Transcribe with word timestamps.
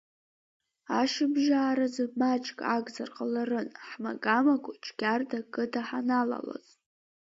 Ашьыбжьааразы 0.99 2.03
маҷк 2.19 2.59
агзар 2.75 3.09
ҟаларын, 3.15 3.67
ҳмага-маго 3.87 4.71
Џьгьарда 4.83 5.37
ақыҭа 5.41 5.81
ҳаналалаз. 5.87 6.65